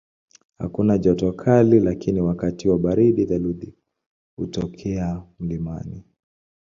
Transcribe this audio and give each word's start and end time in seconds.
Hakuna 0.57 0.97
joto 0.97 1.31
kali 1.33 1.79
lakini 1.79 2.21
wakati 2.21 2.69
wa 2.69 2.79
baridi 2.79 3.25
theluji 3.25 3.73
hutokea 4.35 5.23
mlimani. 5.39 6.03